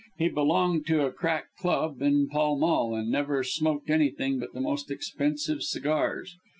[0.17, 4.59] He belonged to a crack club in Pall Mall, and never smoked anything but the
[4.59, 6.37] most expensive cigars.